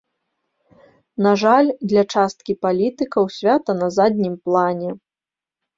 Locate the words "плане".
4.49-4.89